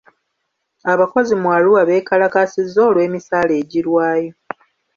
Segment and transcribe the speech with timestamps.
[0.93, 4.31] Abakozi mu Arua beekalakaasizza olw'emisaala egirwayo.